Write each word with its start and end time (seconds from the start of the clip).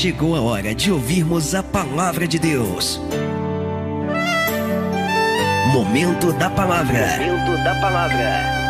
chegou 0.00 0.34
a 0.34 0.40
hora 0.40 0.74
de 0.74 0.90
ouvirmos 0.90 1.54
a 1.54 1.62
palavra 1.62 2.26
de 2.26 2.38
Deus. 2.38 2.98
Momento 5.74 6.32
da 6.32 6.48
palavra. 6.48 7.18
Momento 7.18 7.62
da 7.62 7.78
palavra. 7.82 8.60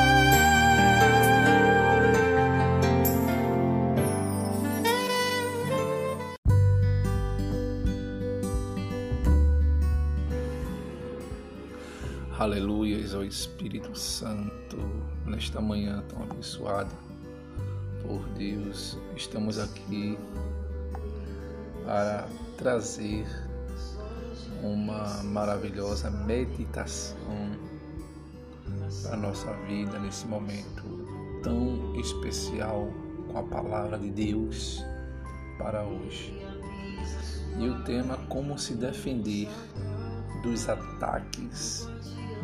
Aleluia 12.36 12.98
ao 13.14 13.22
Espírito 13.22 13.96
Santo 13.96 14.78
nesta 15.24 15.60
manhã 15.60 16.02
tão 16.08 16.24
abençoada 16.24 16.90
por 18.02 18.20
Deus. 18.30 18.98
Estamos 19.14 19.60
aqui 19.60 20.18
para 21.90 22.24
trazer 22.56 23.26
uma 24.62 25.24
maravilhosa 25.24 26.08
meditação 26.08 27.16
para 29.02 29.14
a 29.14 29.16
nossa 29.16 29.52
vida 29.66 29.98
nesse 29.98 30.24
momento 30.28 30.84
tão 31.42 31.92
especial 31.98 32.88
com 33.32 33.38
a 33.38 33.42
palavra 33.42 33.98
de 33.98 34.08
Deus 34.08 34.84
para 35.58 35.82
hoje. 35.82 36.32
E 37.58 37.68
o 37.68 37.82
tema 37.82 38.16
como 38.28 38.56
se 38.56 38.74
defender 38.74 39.48
dos 40.44 40.68
ataques 40.68 41.88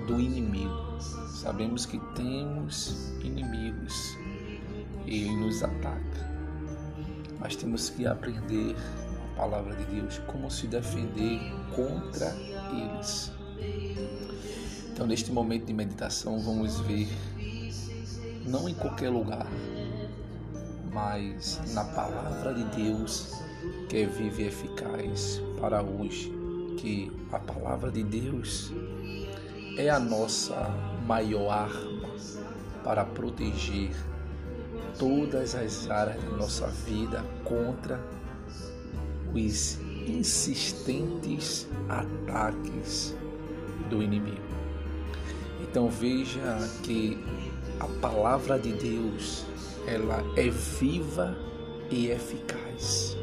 do 0.08 0.20
inimigo. 0.20 0.98
Sabemos 1.28 1.86
que 1.86 2.00
temos 2.16 3.12
inimigos 3.20 4.16
e 5.06 5.22
ele 5.22 5.36
nos 5.36 5.62
ataca. 5.62 6.34
Mas 7.38 7.54
temos 7.54 7.90
que 7.90 8.08
aprender 8.08 8.74
palavra 9.36 9.74
de 9.76 9.84
Deus, 9.84 10.18
como 10.26 10.50
se 10.50 10.66
defender 10.66 11.40
contra 11.74 12.34
eles. 12.72 13.32
Então, 14.90 15.06
neste 15.06 15.30
momento 15.30 15.66
de 15.66 15.74
meditação, 15.74 16.40
vamos 16.40 16.80
ver, 16.80 17.08
não 18.46 18.68
em 18.68 18.74
qualquer 18.74 19.10
lugar, 19.10 19.46
mas 20.90 21.60
na 21.74 21.84
palavra 21.84 22.54
de 22.54 22.64
Deus, 22.64 23.34
que 23.88 23.98
é 23.98 24.06
viva 24.06 24.42
e 24.42 24.46
eficaz 24.46 25.42
para 25.60 25.82
hoje, 25.82 26.32
que 26.78 27.12
a 27.30 27.38
palavra 27.38 27.90
de 27.90 28.02
Deus 28.02 28.72
é 29.76 29.90
a 29.90 30.00
nossa 30.00 30.56
maior 31.06 31.50
arma 31.50 32.08
para 32.82 33.04
proteger 33.04 33.94
todas 34.98 35.54
as 35.54 35.90
áreas 35.90 36.22
da 36.22 36.30
nossa 36.30 36.66
vida 36.68 37.22
contra 37.44 38.00
os 39.36 39.78
insistentes 40.06 41.68
ataques 41.88 43.14
do 43.90 44.02
inimigo. 44.02 44.40
Então 45.60 45.88
veja 45.88 46.58
que 46.82 47.18
a 47.78 47.86
palavra 48.00 48.58
de 48.58 48.72
Deus, 48.72 49.44
ela 49.86 50.24
é 50.36 50.48
viva 50.48 51.36
e 51.90 52.08
eficaz 52.08 53.16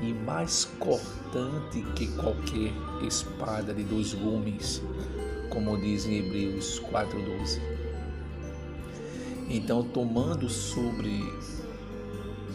e 0.00 0.12
mais 0.12 0.64
cortante 0.80 1.82
que 1.94 2.08
qualquer 2.16 2.72
espada 3.06 3.72
de 3.72 3.84
dois 3.84 4.12
gumes, 4.12 4.82
como 5.48 5.80
diz 5.80 6.06
em 6.06 6.18
Hebreus 6.18 6.80
4:12. 6.80 7.60
Então, 9.48 9.82
tomando 9.82 10.48
sobre 10.48 11.22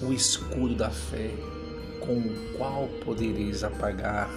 o 0.01 0.11
escudo 0.11 0.75
da 0.75 0.89
fé, 0.89 1.31
com 1.99 2.17
o 2.17 2.57
qual 2.57 2.87
podereis 3.03 3.63
apagar 3.63 4.29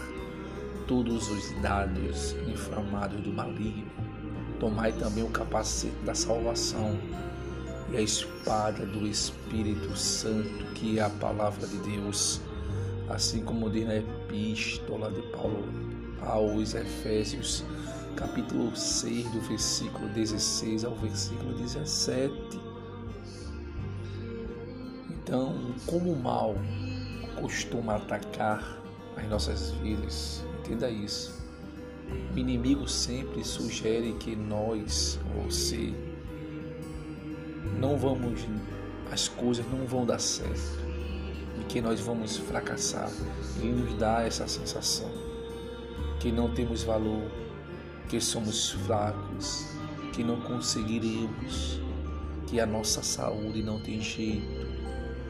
todos 0.87 1.31
os 1.31 1.63
dados 1.63 2.35
inflamados 2.49 3.21
do 3.21 3.33
maligno, 3.33 3.91
tomai 4.59 4.93
também 4.93 5.23
o 5.23 5.31
capacete 5.31 5.95
da 6.05 6.15
salvação 6.15 6.99
e 7.93 7.97
a 7.97 8.01
espada 8.01 8.85
do 8.87 9.07
Espírito 9.07 9.97
Santo, 9.97 10.65
que 10.75 10.99
é 10.99 11.03
a 11.03 11.11
palavra 11.11 11.67
de 11.67 11.77
Deus, 11.79 12.41
assim 13.09 13.43
como 13.43 13.71
diz 13.71 13.87
na 13.87 13.97
epístola 13.97 15.11
de 15.11 15.23
Paulo 15.33 15.65
aos 16.23 16.75
Efésios, 16.75 17.65
capítulo 18.17 18.75
6, 18.75 19.31
do 19.31 19.41
versículo 19.41 20.09
16 20.09 20.85
ao 20.85 20.95
versículo 20.97 21.55
17. 21.55 22.61
Então, 25.11 25.55
como 25.87 26.13
o 26.13 26.21
mal 26.21 26.57
costuma 27.41 27.97
atacar 27.97 28.79
as 29.17 29.29
nossas 29.29 29.71
vidas, 29.73 30.45
entenda 30.61 30.91
isso. 30.91 31.41
O 32.35 32.39
inimigo 32.39 32.89
sempre 32.89 33.45
sugere 33.45 34.13
que 34.15 34.35
nós, 34.37 35.19
você, 35.45 35.93
não 37.79 37.97
vamos, 37.97 38.47
as 39.11 39.29
coisas 39.29 39.65
não 39.71 39.87
vão 39.87 40.05
dar 40.05 40.19
certo 40.19 40.81
e 41.61 41.65
que 41.65 41.81
nós 41.81 42.01
vamos 42.01 42.37
fracassar. 42.37 43.11
Ele 43.59 43.73
nos 43.73 43.95
dá 43.95 44.23
essa 44.23 44.47
sensação 44.47 45.11
que 46.19 46.31
não 46.31 46.53
temos 46.53 46.83
valor, 46.83 47.31
que 48.09 48.21
somos 48.21 48.73
fracos, 48.73 49.67
que 50.13 50.23
não 50.23 50.41
conseguiremos, 50.41 51.81
que 52.47 52.61
a 52.61 52.67
nossa 52.67 53.03
saúde 53.03 53.63
não 53.63 53.81
tem 53.81 54.01
jeito, 54.01 54.47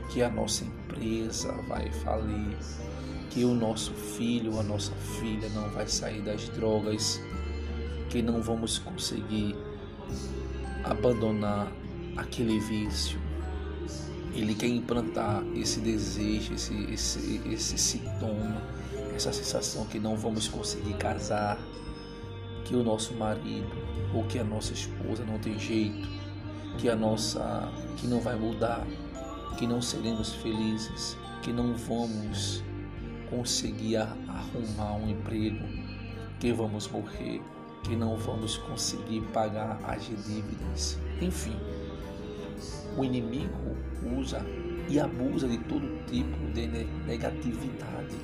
que 0.08 0.22
a 0.22 0.30
nossa 0.30 0.64
empresa 0.90 1.52
vai 1.68 1.90
falir, 1.90 2.56
que 3.30 3.44
o 3.44 3.54
nosso 3.54 3.92
filho, 3.92 4.58
a 4.58 4.62
nossa 4.62 4.92
filha 5.20 5.48
não 5.50 5.68
vai 5.70 5.86
sair 5.86 6.20
das 6.22 6.48
drogas, 6.50 7.20
que 8.08 8.20
não 8.20 8.42
vamos 8.42 8.78
conseguir 8.78 9.56
abandonar 10.84 11.72
aquele 12.16 12.58
vício. 12.58 13.18
Ele 14.34 14.54
quer 14.54 14.68
implantar 14.68 15.44
esse 15.54 15.80
desejo, 15.80 16.54
esse, 16.54 16.74
esse, 16.92 17.40
esse 17.46 17.78
sintoma, 17.78 18.62
essa 19.14 19.32
sensação 19.32 19.84
que 19.86 19.98
não 19.98 20.16
vamos 20.16 20.48
conseguir 20.48 20.94
casar, 20.94 21.58
que 22.64 22.74
o 22.74 22.82
nosso 22.82 23.14
marido 23.14 23.70
ou 24.14 24.24
que 24.24 24.38
a 24.38 24.44
nossa 24.44 24.72
esposa 24.72 25.24
não 25.24 25.38
tem 25.38 25.58
jeito, 25.58 26.08
que 26.78 26.88
a 26.88 26.96
nossa 26.96 27.70
que 27.96 28.06
não 28.06 28.20
vai 28.20 28.36
mudar, 28.36 28.86
que 29.60 29.66
não 29.66 29.82
seremos 29.82 30.32
felizes, 30.36 31.18
que 31.42 31.52
não 31.52 31.74
vamos 31.74 32.64
conseguir 33.28 33.96
arrumar 33.98 34.94
um 34.94 35.10
emprego, 35.10 35.62
que 36.38 36.50
vamos 36.50 36.88
morrer, 36.88 37.42
que 37.82 37.94
não 37.94 38.16
vamos 38.16 38.56
conseguir 38.56 39.20
pagar 39.34 39.78
as 39.84 40.02
dívidas. 40.24 40.98
Enfim, 41.20 41.54
o 42.96 43.04
inimigo 43.04 43.76
usa 44.18 44.40
e 44.88 44.98
abusa 44.98 45.46
de 45.46 45.58
todo 45.58 46.06
tipo 46.06 46.38
de 46.54 46.66
negatividade 47.06 48.16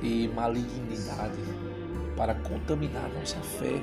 e 0.00 0.28
malignidade 0.28 1.42
para 2.16 2.36
contaminar 2.36 3.10
nossa 3.18 3.40
fé 3.40 3.82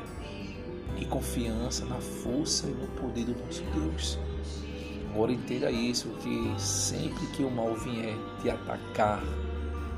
e 0.98 1.04
confiança 1.04 1.84
na 1.84 2.00
força 2.00 2.68
e 2.68 2.72
no 2.72 2.88
poder 2.88 3.26
do 3.26 3.36
nosso 3.44 3.64
Deus. 3.74 4.18
Agora 5.12 5.32
entenda 5.32 5.72
isso, 5.72 6.08
que 6.22 6.54
sempre 6.62 7.26
que 7.28 7.44
o 7.44 7.50
mal 7.50 7.74
vier 7.76 8.16
te 8.42 8.50
atacar, 8.50 9.24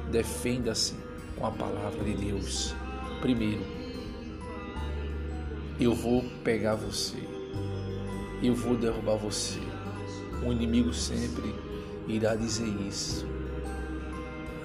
defenda-se 0.10 0.96
com 1.38 1.46
a 1.46 1.52
palavra 1.52 2.04
de 2.04 2.14
Deus. 2.14 2.74
Primeiro, 3.20 3.62
eu 5.80 5.94
vou 5.94 6.24
pegar 6.44 6.76
você, 6.76 7.18
eu 8.42 8.56
vou 8.56 8.76
derrubar 8.78 9.18
você. 9.18 9.60
O 10.46 10.52
inimigo 10.52 10.94
sempre 10.94 11.54
irá 12.08 12.36
dizer 12.36 12.68
isso. 12.88 13.28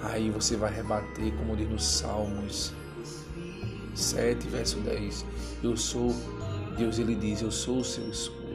Aí 0.05 0.31
você 0.31 0.57
vai 0.57 0.73
rebater, 0.73 1.35
como 1.37 1.57
diz 1.57 1.69
nos 1.69 1.85
Salmos 1.85 2.73
7, 3.95 4.47
verso 4.49 4.79
10. 4.79 5.27
Eu 5.63 5.77
sou, 5.77 6.15
Deus 6.79 6.99
ele 6.99 7.17
diz, 7.17 7.43
eu 7.43 7.51
sou 7.51 7.79
o 7.79 7.85
seu 7.85 8.09
escudo. 8.09 8.46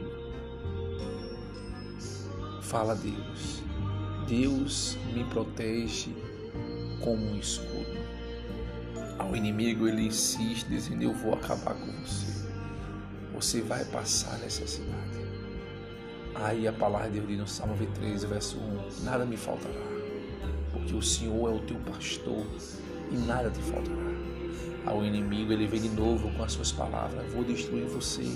Fala 2.72 2.94
Deus. 2.94 3.62
Deus 4.26 4.96
me 5.12 5.24
protege 5.24 6.10
como 7.04 7.22
um 7.22 7.36
escudo. 7.36 8.00
Ao 9.18 9.36
inimigo 9.36 9.86
ele 9.86 10.06
insiste 10.06 10.66
dizendo 10.70 11.02
eu 11.02 11.12
vou 11.12 11.34
acabar 11.34 11.74
com 11.74 11.92
você. 12.00 12.48
Você 13.34 13.60
vai 13.60 13.84
passar 13.84 14.38
necessidade. 14.38 15.20
Aí 16.34 16.66
a 16.66 16.72
palavra 16.72 17.10
de 17.10 17.18
Deus 17.18 17.28
diz 17.28 17.38
no 17.40 17.46
Salmo 17.46 17.74
23, 17.74 18.24
verso 18.24 18.56
1: 18.56 19.04
Nada 19.04 19.26
me 19.26 19.36
faltará, 19.36 19.74
porque 20.72 20.94
o 20.94 21.02
Senhor 21.02 21.50
é 21.50 21.54
o 21.54 21.60
teu 21.60 21.76
pastor 21.80 22.46
e 23.10 23.16
nada 23.18 23.50
te 23.50 23.60
faltará 23.60 24.12
ao 24.86 25.04
inimigo, 25.04 25.52
ele 25.52 25.66
vem 25.66 25.80
de 25.80 25.88
novo 25.90 26.30
com 26.32 26.42
as 26.42 26.52
suas 26.52 26.72
palavras: 26.72 27.32
Vou 27.32 27.44
destruir 27.44 27.86
você. 27.86 28.26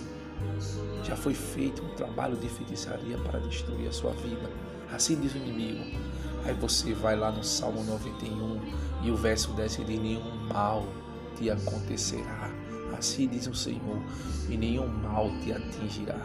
Já 1.03 1.17
foi 1.17 1.35
feito 1.35 1.83
um 1.85 1.95
trabalho 1.95 2.37
de 2.37 2.49
feitiçaria 2.49 3.17
para 3.19 3.39
destruir 3.41 3.89
a 3.89 3.93
sua 3.93 4.13
vida. 4.13 4.51
Assim 4.93 5.21
diz 5.21 5.35
o 5.35 5.39
inimigo. 5.39 5.85
Aí 6.45 6.55
você 6.55 6.95
vai 6.95 7.17
lá 7.17 7.31
no 7.33 7.43
Salmo 7.43 7.83
91 7.85 8.61
e 9.03 9.11
o 9.11 9.17
verso 9.17 9.53
10 9.53 9.79
ele 9.81 9.87
diz: 9.87 10.01
Nenhum 10.01 10.49
mal 10.49 10.87
te 11.37 11.51
acontecerá. 11.51 12.51
Assim 12.97 13.29
diz 13.29 13.47
o 13.47 13.55
Senhor, 13.55 14.01
e 14.49 14.57
nenhum 14.57 14.87
mal 14.87 15.31
te 15.43 15.53
atingirá. 15.53 16.21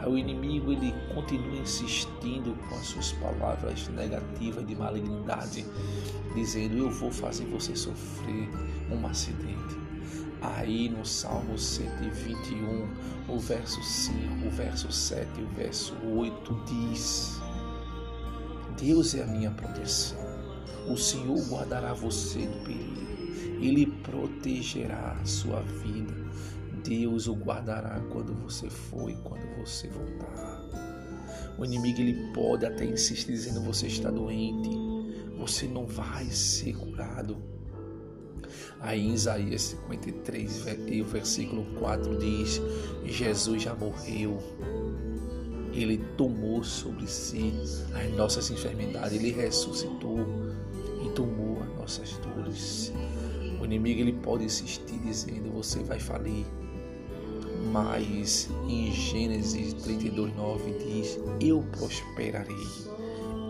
Aí 0.00 0.12
o 0.12 0.18
inimigo 0.18 0.70
ele 0.70 0.94
continua 1.14 1.56
insistindo 1.56 2.54
com 2.68 2.74
as 2.74 2.86
suas 2.86 3.12
palavras 3.12 3.88
negativas 3.88 4.66
de 4.66 4.76
malignidade, 4.76 5.64
dizendo: 6.34 6.76
Eu 6.76 6.90
vou 6.90 7.10
fazer 7.10 7.46
você 7.46 7.74
sofrer 7.74 8.48
um 8.90 9.06
acidente. 9.06 9.83
Aí 10.44 10.90
no 10.90 11.06
Salmo 11.06 11.56
121, 11.56 12.86
o 13.28 13.38
verso 13.38 13.82
5, 13.82 14.46
o 14.46 14.50
verso 14.50 14.92
7 14.92 15.40
e 15.40 15.42
o 15.42 15.48
verso 15.48 15.96
8 16.04 16.64
diz: 16.66 17.40
Deus 18.78 19.14
é 19.14 19.22
a 19.22 19.26
minha 19.26 19.50
proteção. 19.50 20.18
O 20.86 20.98
Senhor 20.98 21.38
guardará 21.48 21.94
você 21.94 22.40
do 22.40 22.62
perigo. 22.62 23.64
Ele 23.64 23.86
protegerá 23.86 25.16
a 25.18 25.24
sua 25.24 25.60
vida. 25.62 26.12
Deus 26.84 27.26
o 27.26 27.34
guardará 27.34 27.98
quando 28.12 28.34
você 28.34 28.68
for 28.68 29.08
e 29.10 29.16
quando 29.24 29.46
você 29.56 29.88
voltar. 29.88 30.62
O 31.56 31.64
inimigo 31.64 32.00
ele 32.02 32.32
pode 32.34 32.66
até 32.66 32.84
insistir 32.84 33.32
dizendo 33.32 33.62
você 33.62 33.86
está 33.86 34.10
doente, 34.10 34.68
você 35.38 35.66
não 35.66 35.86
vai 35.86 36.26
ser 36.26 36.76
curado. 36.76 37.53
Aí 38.80 39.00
em 39.00 39.14
Isaías 39.14 39.62
53, 39.62 40.64
e 40.88 41.02
o 41.02 41.04
versículo 41.04 41.64
4 41.78 42.18
diz: 42.18 42.60
Jesus 43.04 43.62
já 43.62 43.74
morreu, 43.74 44.38
ele 45.72 45.98
tomou 46.16 46.62
sobre 46.62 47.06
si 47.06 47.52
as 47.94 48.12
nossas 48.16 48.50
enfermidades, 48.50 49.12
ele 49.12 49.32
ressuscitou 49.32 50.20
e 51.04 51.10
tomou 51.10 51.62
as 51.62 51.78
nossas 51.78 52.12
dores. 52.18 52.92
O 53.60 53.64
inimigo 53.64 54.00
ele 54.00 54.12
pode 54.12 54.44
insistir 54.44 54.98
dizendo: 54.98 55.50
você 55.52 55.82
vai 55.82 55.98
falir. 55.98 56.44
Mas 57.72 58.50
em 58.68 58.92
Gênesis 58.92 59.72
32, 59.74 60.36
9 60.36 60.72
diz: 60.72 61.18
Eu 61.40 61.64
prosperarei, 61.72 62.66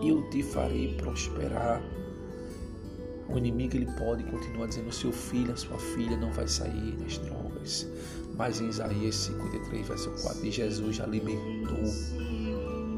eu 0.01 0.27
te 0.29 0.41
farei 0.41 0.95
prosperar. 0.95 1.83
O 3.29 3.37
inimigo 3.37 3.75
ele 3.75 3.87
pode 3.97 4.23
continuar 4.25 4.67
dizendo: 4.67 4.91
seu 4.91 5.11
filho, 5.11 5.51
a 5.51 5.57
sua 5.57 5.77
filha 5.77 6.17
não 6.17 6.31
vai 6.31 6.47
sair 6.47 6.95
das 6.97 7.17
drogas. 7.17 7.87
Mas 8.37 8.59
em 8.59 8.69
Isaías 8.69 9.15
53, 9.15 9.87
verso 9.87 10.11
4, 10.21 10.41
diz: 10.41 10.55
Jesus 10.55 10.95
já 10.97 11.05
libertou. 11.05 11.83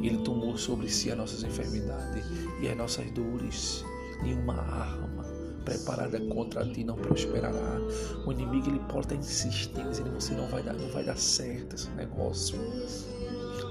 Ele 0.01 0.17
tomou 0.19 0.57
sobre 0.57 0.89
si 0.89 1.11
as 1.11 1.17
nossas 1.17 1.43
enfermidades 1.43 2.25
e 2.61 2.67
as 2.67 2.77
nossas 2.77 3.09
dores. 3.11 3.83
Nenhuma 4.21 4.53
arma 4.53 5.25
preparada 5.67 6.19
contra 6.21 6.65
ti 6.65 6.83
não 6.83 6.95
prosperará. 6.95 7.79
O 8.25 8.31
inimigo 8.31 8.69
ele 8.69 8.79
pode 8.87 9.07
estar 9.07 9.15
insistindo, 9.15 9.89
dizendo: 9.89 10.11
você 10.11 10.33
não 10.33 10.47
vai 10.47 10.63
dar, 10.63 10.73
não 10.73 10.87
vai 10.89 11.03
dar 11.03 11.17
certo 11.17 11.75
esse 11.75 11.89
negócio. 11.91 12.57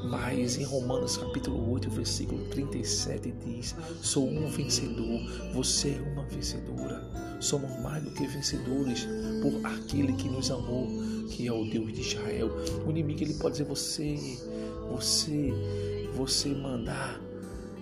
Mas 0.08 0.56
em 0.56 0.64
Romanos 0.64 1.16
capítulo 1.16 1.72
8, 1.72 1.90
versículo 1.90 2.44
37 2.46 3.32
diz: 3.44 3.74
Sou 4.00 4.28
um 4.28 4.48
vencedor, 4.48 5.20
você 5.52 5.90
é 5.90 6.12
uma 6.12 6.24
vencedora. 6.24 7.02
Somos 7.40 7.70
mais 7.80 8.02
do 8.04 8.10
que 8.10 8.26
vencedores 8.26 9.06
por 9.42 9.66
aquele 9.66 10.12
que 10.12 10.28
nos 10.28 10.50
amou, 10.50 10.88
que 11.30 11.46
é 11.46 11.52
o 11.52 11.64
Deus 11.64 11.92
de 11.92 12.00
Israel. 12.00 12.50
O 12.86 12.90
inimigo 12.90 13.22
ele 13.22 13.34
pode 13.34 13.58
dizer: 13.58 13.68
Você, 13.68 14.16
você, 14.90 15.52
você 16.14 16.50
mandar. 16.50 17.20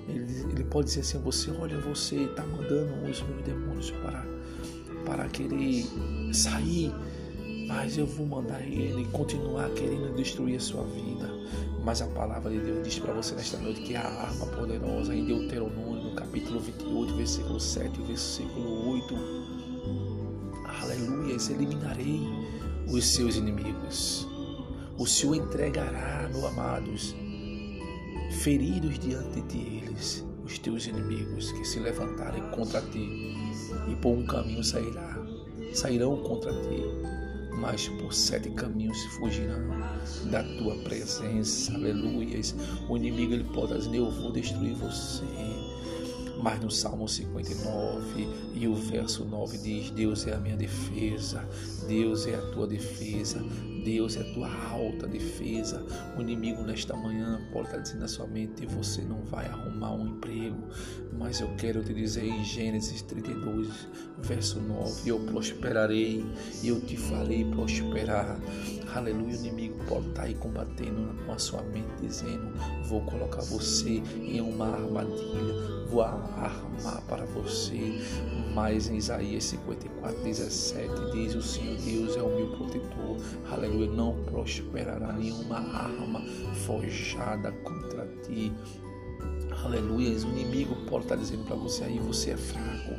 Ele, 0.08 0.50
ele 0.50 0.64
pode 0.64 0.88
dizer 0.88 1.00
assim: 1.00 1.18
Você, 1.18 1.50
olha, 1.50 1.78
você 1.78 2.16
está 2.16 2.44
mandando 2.46 2.94
os 3.10 3.22
meus 3.22 3.42
demônios 3.44 3.90
para, 3.90 4.26
para 5.04 5.28
querer 5.28 5.84
sair 6.32 6.92
mas 7.66 7.96
eu 7.96 8.06
vou 8.06 8.26
mandar 8.26 8.60
ele 8.60 9.06
continuar 9.06 9.70
querendo 9.70 10.14
destruir 10.14 10.56
a 10.56 10.60
sua 10.60 10.84
vida. 10.84 11.30
Mas 11.84 12.00
a 12.00 12.06
palavra 12.06 12.50
de 12.50 12.60
Deus 12.60 12.82
diz 12.82 12.98
para 12.98 13.12
você 13.12 13.34
nesta 13.34 13.58
noite 13.58 13.82
que 13.82 13.94
a 13.94 14.00
arma 14.00 14.46
poderosa 14.46 15.14
em 15.14 15.26
Deuteronômio, 15.26 16.02
no 16.02 16.14
capítulo 16.14 16.58
28, 16.58 17.14
versículo 17.14 17.60
7 17.60 18.00
e 18.00 18.04
versículo 18.04 18.90
8. 18.90 19.14
Aleluia, 20.82 21.36
eliminarei 21.50 22.22
os 22.88 23.04
seus 23.04 23.36
inimigos. 23.36 24.26
O 24.96 25.06
Senhor 25.06 25.36
entregará, 25.36 26.26
meu 26.32 26.46
amados, 26.46 27.14
feridos 28.42 28.98
diante 28.98 29.42
de 29.42 29.58
eles, 29.58 30.25
os 30.42 30.58
teus 30.58 30.86
inimigos 30.86 31.52
que 31.52 31.66
se 31.66 31.81
levantarem 31.81 32.42
contra 32.52 32.81
ti, 32.81 33.34
e 33.90 33.94
por 33.96 34.16
um 34.16 34.25
caminho 34.25 34.64
sairá, 34.64 35.19
sairão 35.75 36.16
contra 36.22 36.50
ti 36.62 37.23
mas 37.58 37.88
por 37.88 38.12
sete 38.12 38.50
caminhos 38.50 39.00
fugirão 39.16 39.68
da 40.30 40.42
tua 40.58 40.76
presença. 40.78 41.74
Aleluias. 41.74 42.54
O 42.88 42.96
inimigo 42.96 43.34
ele 43.34 43.44
pode 43.44 43.74
dizer: 43.74 43.96
Eu 43.96 44.10
vou 44.10 44.32
destruir 44.32 44.74
você. 44.74 45.24
Mas 46.42 46.60
no 46.60 46.70
Salmo 46.70 47.08
59 47.08 48.28
e 48.54 48.68
o 48.68 48.74
verso 48.74 49.24
9 49.24 49.56
diz: 49.58 49.90
Deus 49.90 50.26
é 50.26 50.34
a 50.34 50.38
minha 50.38 50.56
defesa, 50.56 51.48
Deus 51.88 52.26
é 52.26 52.34
a 52.34 52.42
tua 52.52 52.66
defesa, 52.66 53.42
Deus 53.84 54.16
é 54.16 54.20
a 54.20 54.32
tua 54.32 54.50
alta 54.70 55.06
defesa. 55.06 55.84
O 56.16 56.22
inimigo 56.22 56.62
nesta 56.62 56.96
manhã 56.96 57.40
pode 57.52 57.69
estar 57.69 57.78
dizendo 57.78 58.00
na 58.00 58.08
sua 58.08 58.26
mente: 58.26 58.66
você 58.66 59.02
não 59.02 59.22
vai 59.22 59.46
arrumar 59.46 59.92
um 59.92 60.08
emprego. 60.08 60.56
Mas 61.12 61.40
eu 61.40 61.48
quero 61.56 61.82
te 61.84 61.92
dizer 61.92 62.25
em 62.25 62.42
Gênesis 62.44 63.02
32, 63.02 63.69
verso 64.19 64.60
9: 64.60 65.08
Eu 65.08 65.20
prosperarei 65.20 66.25
eu 66.62 66.81
te 66.81 66.96
farei 66.96 67.44
prosperar. 67.44 68.38
Aleluia. 68.94 69.25
O 69.25 69.46
inimigo 69.46 69.78
pode 69.88 70.08
estar 70.08 70.22
aí 70.22 70.34
combatendo 70.34 71.14
com 71.25 71.32
a 71.32 71.38
sua 71.38 71.62
mente, 71.62 71.88
dizendo: 72.00 72.52
Vou 72.88 73.00
colocar 73.02 73.42
você 73.42 74.02
em 74.22 74.40
uma 74.40 74.69
armadilha, 74.69 75.86
vou 75.88 76.02
armar 76.02 77.02
para 77.08 77.25
você. 77.26 78.00
Mas 78.54 78.88
em 78.88 78.96
Isaías 78.96 79.44
54, 79.44 80.22
17 80.22 80.88
diz: 81.12 81.34
O 81.34 81.42
Senhor 81.42 81.76
Deus 81.78 82.16
é 82.16 82.22
o 82.22 82.34
meu 82.34 82.48
protetor. 82.56 83.03
Aleluia. 83.50 83.90
Não 83.90 84.14
prosperará 84.24 85.12
nenhuma 85.12 85.58
arma 85.58 86.20
forjada 86.66 87.52
contra 87.62 88.06
ti. 88.22 88.52
Aleluia. 89.64 90.10
O 90.10 90.30
inimigo 90.30 90.76
pode 90.86 91.04
estar 91.04 91.16
dizendo 91.16 91.44
para 91.44 91.56
você 91.56 91.84
aí: 91.84 91.98
Você 91.98 92.30
é 92.30 92.36
fraco. 92.36 92.94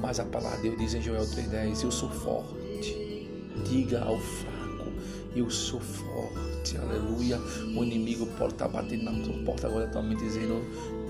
Mas 0.00 0.20
a 0.20 0.24
palavra 0.24 0.58
de 0.58 0.62
Deus 0.68 0.78
diz 0.78 0.94
em 0.94 1.02
Joel 1.02 1.24
3,10: 1.24 1.84
Eu 1.84 1.90
sou 1.90 2.08
forte. 2.08 3.28
Diga 3.68 4.02
ao 4.02 4.18
fraco: 4.18 4.92
Eu 5.34 5.50
sou 5.50 5.80
forte. 5.80 6.76
Aleluia. 6.78 7.38
O 7.76 7.84
inimigo 7.84 8.26
pode 8.38 8.54
estar 8.54 8.68
batendo 8.68 9.04
na 9.04 9.12
tua 9.24 9.44
porta 9.44 9.66
agora 9.66 9.86
atualmente 9.86 10.22
dizendo: 10.22 10.62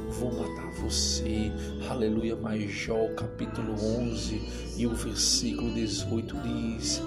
vou 0.09 0.33
matar 0.33 0.71
você. 0.73 1.53
Aleluia. 1.89 2.37
Mas 2.37 2.71
Jó 2.71 3.09
capítulo 3.17 3.73
11 3.73 4.75
e 4.77 4.87
o 4.87 4.95
versículo 4.95 5.73
18 5.75 6.37
diz: 6.37 7.03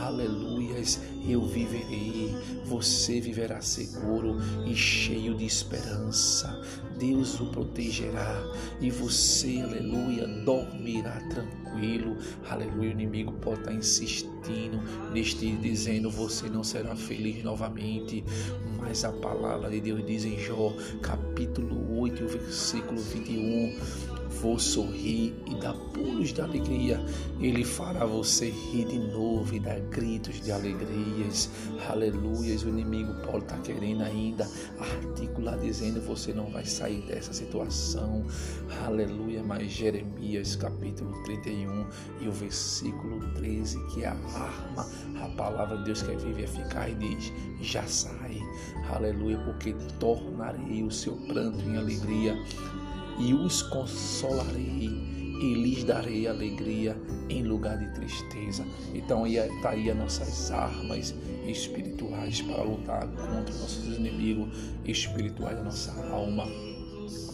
Aleluias, 0.00 1.00
eu 1.28 1.44
viverei, 1.44 2.34
você 2.64 3.20
viverá 3.20 3.60
seguro 3.60 4.36
e 4.66 4.74
cheio 4.74 5.34
de 5.34 5.44
esperança. 5.44 6.62
Deus 6.98 7.38
o 7.40 7.46
protegerá 7.46 8.42
e 8.80 8.90
você, 8.90 9.60
aleluia, 9.60 10.26
dormirá 10.44 11.20
tranquilo. 11.28 12.16
Aleluia, 12.48 12.88
o 12.88 12.92
inimigo 12.92 13.32
pode 13.34 13.60
estar 13.60 13.72
insistindo 13.72 14.80
neste 15.12 15.50
dizendo 15.56 16.10
você 16.10 16.48
não 16.48 16.64
será 16.64 16.94
feliz 16.94 17.42
novamente, 17.42 18.24
mas 18.78 19.04
a 19.04 19.12
palavra 19.12 19.68
de 19.68 19.80
Deus 19.80 20.06
diz 20.06 20.24
em 20.24 20.38
Jó, 20.38 20.72
capítulo 21.02 22.00
8, 22.00 22.26
versículo 22.26 23.00
21, 23.00 24.15
vou 24.40 24.58
sorrir 24.58 25.34
e 25.46 25.54
dar 25.56 25.74
pulos 25.92 26.32
de 26.32 26.40
alegria. 26.40 27.00
Ele 27.40 27.64
fará 27.64 28.04
você 28.04 28.50
rir 28.50 28.86
de 28.86 28.98
novo 28.98 29.54
e 29.54 29.60
dar 29.60 29.80
gritos 29.80 30.40
de 30.40 30.52
alegrias. 30.52 31.50
Aleluias. 31.88 32.62
O 32.62 32.68
inimigo 32.68 33.14
pode 33.24 33.44
estar 33.44 33.60
querendo 33.62 34.02
ainda 34.02 34.48
articular, 34.78 35.58
dizendo: 35.58 36.00
você 36.00 36.32
não 36.32 36.46
vai 36.50 36.64
sair 36.64 37.02
dessa 37.02 37.32
situação. 37.32 38.24
Aleluia. 38.84 39.42
Mas 39.42 39.70
Jeremias, 39.70 40.56
capítulo 40.56 41.12
31 41.24 41.86
e 42.20 42.28
o 42.28 42.32
versículo 42.32 43.20
13, 43.34 43.78
que 43.88 44.04
é 44.04 44.08
a 44.08 44.12
arma, 44.12 44.86
a 45.22 45.28
palavra 45.36 45.78
de 45.78 45.84
Deus 45.84 46.02
quer 46.02 46.16
vivificar 46.16 46.90
e 46.90 46.94
diz: 46.94 47.32
já 47.60 47.84
sai. 47.84 48.40
Aleluia. 48.90 49.38
Porque 49.38 49.74
tornarei 49.98 50.82
o 50.82 50.90
seu 50.90 51.14
pranto 51.14 51.60
em 51.64 51.76
alegria 51.76 52.36
e 53.18 53.34
os 53.34 53.62
consolarei 53.62 55.16
e 55.40 55.54
lhes 55.54 55.84
darei 55.84 56.26
alegria 56.26 56.96
em 57.28 57.42
lugar 57.42 57.78
de 57.78 57.92
tristeza. 57.94 58.64
Então 58.94 59.26
está 59.26 59.70
aí 59.70 59.90
as 59.90 59.96
nossas 59.96 60.50
armas 60.50 61.14
espirituais 61.46 62.40
para 62.42 62.62
lutar 62.62 63.06
contra 63.06 63.54
nossos 63.54 63.84
inimigos 63.96 64.48
espirituais 64.84 65.56
da 65.56 65.64
nossa 65.64 65.92
alma. 66.10 66.46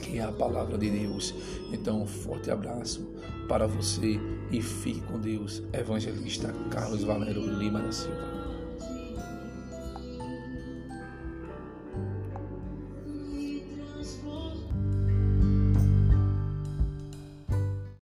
que 0.03 0.19
é 0.19 0.23
a 0.23 0.33
palavra 0.33 0.77
de 0.77 0.91
Deus. 0.91 1.35
Então, 1.73 2.03
um 2.03 2.07
forte 2.07 2.51
abraço 2.51 3.09
para 3.49 3.67
você 3.67 4.21
e 4.51 4.61
fique 4.61 5.01
com 5.03 5.19
Deus, 5.19 5.63
evangelista 5.73 6.53
Carlos 6.71 7.03
Valério 7.05 7.47
Lima 7.59 7.81
da 7.81 7.93
Silva. 7.93 8.42